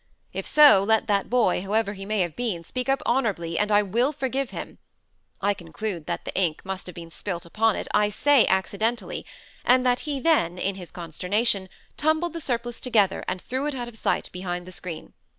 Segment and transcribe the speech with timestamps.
[0.33, 3.83] If so, let that boy, whoever he may have been, speak up honourably, and I
[3.83, 4.79] will forgive him.
[5.41, 9.27] I conclude that the ink must have been spilt upon it, I say accidentally,
[9.63, 13.87] and that he then, in his consternation, tumbled the surplice together, and threw it out
[13.87, 15.13] of sight behind the screen.